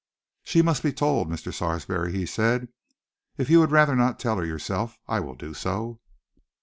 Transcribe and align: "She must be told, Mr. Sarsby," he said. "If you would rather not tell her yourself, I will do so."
"She 0.43 0.63
must 0.63 0.81
be 0.81 0.91
told, 0.93 1.29
Mr. 1.29 1.53
Sarsby," 1.53 2.11
he 2.11 2.25
said. 2.25 2.69
"If 3.37 3.51
you 3.51 3.59
would 3.59 3.69
rather 3.69 3.95
not 3.95 4.17
tell 4.19 4.37
her 4.37 4.45
yourself, 4.47 4.97
I 5.07 5.19
will 5.19 5.35
do 5.35 5.53
so." 5.53 5.99